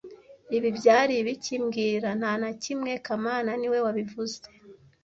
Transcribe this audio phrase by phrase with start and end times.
[0.55, 4.39] "Ibi byari ibiki mbwira" "Nta na kimwe kamana niwe wabivuze"